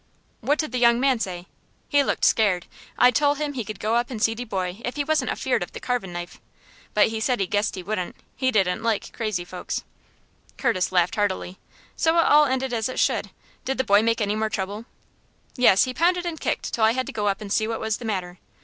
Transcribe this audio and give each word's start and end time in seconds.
"What 0.39 0.57
did 0.57 0.71
the 0.71 0.79
young 0.79 0.99
man 0.99 1.19
say?" 1.19 1.45
"He 1.87 2.01
looked 2.01 2.25
scared. 2.25 2.65
I 2.97 3.11
tol' 3.11 3.35
him 3.35 3.53
he 3.53 3.63
could 3.63 3.79
go 3.79 3.93
up 3.93 4.09
and 4.09 4.19
see 4.19 4.33
de 4.33 4.43
boy 4.45 4.81
if 4.83 4.95
he 4.95 5.03
wasn't 5.03 5.29
afeared 5.29 5.61
of 5.61 5.73
the 5.73 5.79
carvin' 5.79 6.11
knife, 6.11 6.41
but 6.95 7.09
he 7.09 7.19
said 7.19 7.39
he 7.39 7.45
guessed 7.45 7.75
he 7.75 7.83
wouldn't 7.83 8.15
he 8.35 8.49
didn't 8.49 8.81
like 8.81 9.13
crazy 9.13 9.45
folks." 9.45 9.83
Curtis 10.57 10.91
laughed 10.91 11.13
heartily. 11.13 11.59
"So 11.95 12.17
it 12.17 12.21
all 12.25 12.45
ended 12.45 12.73
as 12.73 12.89
it 12.89 12.97
should. 12.97 13.29
Did 13.63 13.77
the 13.77 13.83
boy 13.83 14.01
make 14.01 14.21
any 14.21 14.35
more 14.35 14.49
trouble?" 14.49 14.85
"Yes; 15.55 15.83
he 15.83 15.93
pounded 15.93 16.25
and 16.25 16.39
kicked 16.41 16.73
till 16.73 16.83
I 16.83 16.93
had 16.93 17.05
to 17.05 17.13
go 17.13 17.27
up 17.27 17.39
and 17.39 17.53
see 17.53 17.67
what 17.67 17.79
was 17.79 17.97
the 17.97 18.05
matter. 18.05 18.39